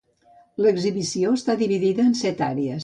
L'exhibició 0.65 1.35
està 1.41 1.59
dividida 1.63 2.09
en 2.11 2.21
set 2.25 2.45
àrees. 2.53 2.77